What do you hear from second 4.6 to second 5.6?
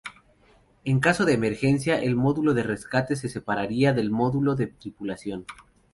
tripulación.